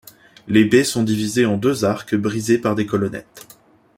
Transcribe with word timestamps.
Les 0.47 0.65
baies 0.65 0.83
sont 0.83 1.03
divisées 1.03 1.45
en 1.45 1.57
deux 1.57 1.85
arcs 1.85 2.15
brisés 2.15 2.57
par 2.57 2.73
des 2.73 2.87
colonnettes. 2.87 3.45